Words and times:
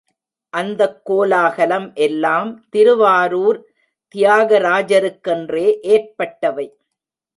அந்தக் 0.53 1.05
கோலாகலம் 1.05 1.93
எல்லாம் 1.97 2.65
திருவாரூர் 2.69 3.59
தியாகராஜருக்கென்றே 4.15 5.67
ஏற்பட்டவை. 5.87 6.67